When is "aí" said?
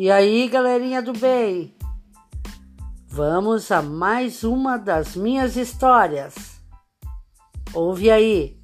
0.12-0.46, 8.08-8.57